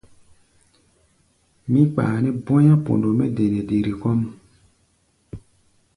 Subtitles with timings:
[1.71, 4.19] Mí kpaa nɛ́ bɔ̧́í̧á̧ pondo mɛ́ de nɛ dere kɔ́ʼm.